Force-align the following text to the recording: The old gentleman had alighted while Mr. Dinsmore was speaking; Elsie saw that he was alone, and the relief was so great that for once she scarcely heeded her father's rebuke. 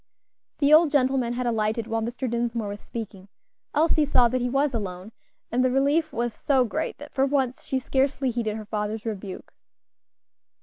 The 0.57 0.73
old 0.73 0.89
gentleman 0.89 1.33
had 1.33 1.45
alighted 1.45 1.85
while 1.85 2.01
Mr. 2.01 2.27
Dinsmore 2.27 2.69
was 2.69 2.79
speaking; 2.81 3.27
Elsie 3.75 4.03
saw 4.03 4.27
that 4.29 4.41
he 4.41 4.49
was 4.49 4.73
alone, 4.73 5.11
and 5.51 5.63
the 5.63 5.69
relief 5.69 6.11
was 6.11 6.33
so 6.33 6.65
great 6.65 6.97
that 6.97 7.13
for 7.13 7.27
once 7.27 7.63
she 7.65 7.77
scarcely 7.77 8.31
heeded 8.31 8.57
her 8.57 8.65
father's 8.65 9.05
rebuke. 9.05 9.53